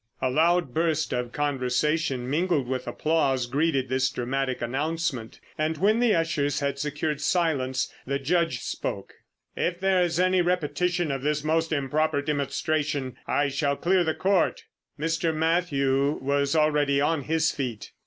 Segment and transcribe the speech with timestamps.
[0.19, 6.15] A loud burst of conversation mingled with applause greeted this dramatic announcement, and when the
[6.15, 9.13] ushers had secured silence the Judge spoke:
[9.55, 14.65] "If there is any repetition of this most improper demonstration, I shall clear the Court."
[14.99, 15.35] Mr.
[15.35, 17.91] Mathew was already on his feet.